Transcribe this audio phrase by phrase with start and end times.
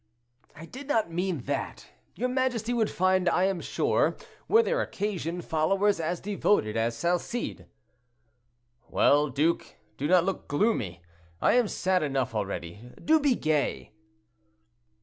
[0.55, 5.41] "I did not mean that; your majesty would find, I am sure, were there occasion,
[5.43, 7.67] followers as devoted as Salcede."
[8.89, 11.03] "Well, duke, do not look gloomy;
[11.39, 12.81] I am sad enough already.
[13.05, 13.93] Do be gay."